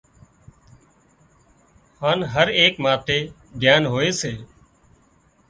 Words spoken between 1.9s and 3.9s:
هانَ هر ايڪ ماٿي ڌيان